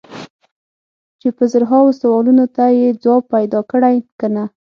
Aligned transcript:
چې 1.19 1.29
په 1.37 1.43
زرهاوو 1.51 1.97
سوالونو 2.01 2.45
ته 2.55 2.65
یې 2.79 2.89
ځواب 3.03 3.23
پیدا 3.33 3.59
کړی 3.71 3.95
که 4.19 4.27
نه. 4.35 4.43